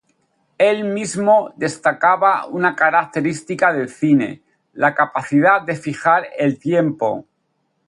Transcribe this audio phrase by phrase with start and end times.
[0.57, 4.41] Él mismo destacaba una característica del cine:
[4.73, 7.27] la capacidad de fijar el tiempo.